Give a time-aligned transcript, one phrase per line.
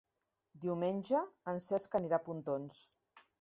[0.63, 1.21] Diumenge
[1.53, 2.81] en Cesc anirà a Pontons.